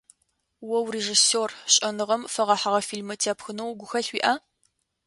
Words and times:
О 0.77 0.77
урежиссер, 0.85 1.51
шӏэныгъэм 1.73 2.21
фэгъэхьыгъэ 2.33 2.81
фильмэ 2.87 3.15
тепхынэу 3.21 3.77
гухэлъ 3.79 4.09
уиӏа? 4.13 4.33